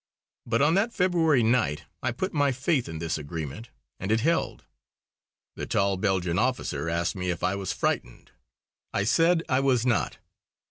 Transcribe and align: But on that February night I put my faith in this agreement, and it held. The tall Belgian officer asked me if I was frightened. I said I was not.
But 0.47 0.63
on 0.63 0.73
that 0.73 0.95
February 0.95 1.43
night 1.43 1.83
I 2.01 2.11
put 2.11 2.33
my 2.33 2.51
faith 2.51 2.89
in 2.89 2.97
this 2.97 3.19
agreement, 3.19 3.69
and 3.99 4.11
it 4.11 4.21
held. 4.21 4.65
The 5.55 5.67
tall 5.67 5.95
Belgian 5.95 6.39
officer 6.39 6.89
asked 6.89 7.15
me 7.15 7.29
if 7.29 7.43
I 7.43 7.53
was 7.53 7.71
frightened. 7.71 8.31
I 8.93 9.03
said 9.03 9.43
I 9.47 9.59
was 9.59 9.85
not. 9.85 10.17